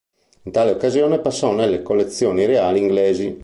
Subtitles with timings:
[0.45, 3.39] In tale occasione passò nelle collezioni reali inglesi.